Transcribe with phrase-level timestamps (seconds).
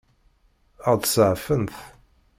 [0.89, 1.75] Ad ɣ-seɛfent?